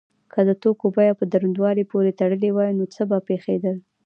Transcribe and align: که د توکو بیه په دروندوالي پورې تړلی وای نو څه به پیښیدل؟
که 0.33 0.39
د 0.47 0.49
توکو 0.61 0.87
بیه 0.95 1.13
په 1.19 1.25
دروندوالي 1.31 1.83
پورې 1.91 2.17
تړلی 2.19 2.49
وای 2.53 2.71
نو 2.77 2.85
څه 2.93 3.01
به 3.09 3.17
پیښیدل؟ 3.27 3.77